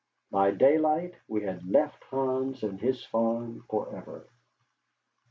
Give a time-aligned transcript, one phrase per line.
[0.31, 4.27] By daylight we had left Hans and his farm forever.